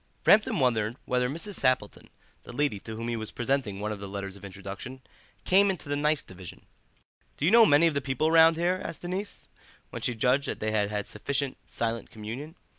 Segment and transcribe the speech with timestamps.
[0.25, 1.59] Framton wondered whether Mrs.
[1.59, 2.09] Sappleton,
[2.41, 5.03] the lady to whom he was presenting one of the letters of introduction,
[5.45, 6.65] came into the nice division.
[7.37, 9.47] "Do you know many of the people round here?" asked the niece,
[9.91, 12.55] when she judged that they had had sufficient silent communion.